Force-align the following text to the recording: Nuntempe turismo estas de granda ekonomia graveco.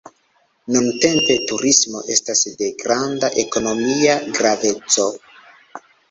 Nuntempe 0.75 1.33
turismo 1.51 1.99
estas 2.15 2.41
de 2.61 2.69
granda 2.83 3.29
ekonomia 3.43 4.15
graveco. 4.39 5.05